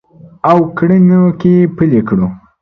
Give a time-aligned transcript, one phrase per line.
[0.49, 2.27] او کړنو کې پلي کړو